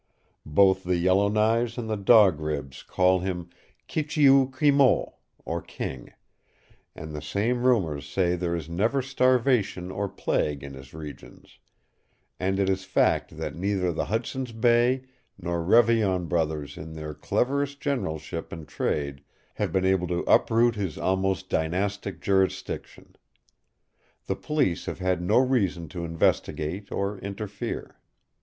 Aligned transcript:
Both 0.47 0.83
the 0.83 0.95
Yellowknives 0.97 1.77
and 1.77 1.87
the 1.87 1.95
Dog 1.95 2.39
Ribs 2.39 2.81
call 2.81 3.19
him 3.19 3.51
KICHEOO 3.87 4.51
KIMOW, 4.51 5.13
or 5.45 5.61
King, 5.61 6.13
and 6.95 7.11
the 7.13 7.21
same 7.21 7.61
rumors 7.67 8.09
say 8.09 8.35
there 8.35 8.55
is 8.55 8.67
never 8.67 9.03
starvation 9.03 9.91
or 9.91 10.09
plague 10.09 10.63
in 10.63 10.73
his 10.73 10.95
regions; 10.95 11.59
and 12.39 12.57
it 12.57 12.67
is 12.67 12.83
fact 12.83 13.37
that 13.37 13.55
neither 13.55 13.93
the 13.93 14.05
Hudson's 14.05 14.51
Bay 14.53 15.03
nor 15.39 15.63
Revillon 15.63 16.27
Brothers 16.27 16.77
in 16.77 16.93
their 16.93 17.13
cleverest 17.13 17.79
generalship 17.79 18.51
and 18.51 18.67
trade 18.67 19.21
have 19.53 19.71
been 19.71 19.85
able 19.85 20.07
to 20.07 20.21
uproot 20.25 20.73
his 20.73 20.97
almost 20.97 21.47
dynastic 21.47 22.21
jurisdiction. 22.21 23.15
The 24.25 24.35
Police 24.35 24.87
have 24.87 24.97
had 24.97 25.21
no 25.21 25.37
reason 25.37 25.87
to 25.89 26.05
investigate 26.05 26.91
or 26.91 27.19
interfere." 27.19 27.99